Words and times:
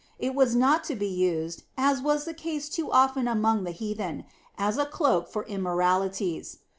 It 0.17 0.33
was 0.33 0.55
not 0.55 0.83
to 0.85 0.95
be 0.95 1.05
used, 1.05 1.61
as 1.77 2.01
was 2.01 2.25
the 2.25 2.33
case 2.33 2.69
too 2.69 2.91
often 2.91 3.27
among 3.27 3.65
the 3.65 3.69
heathen, 3.71 4.25
as 4.57 4.79
a 4.79 4.85
cloak 4.87 5.29
for 5.31 5.43
immoralities. 5.45 6.57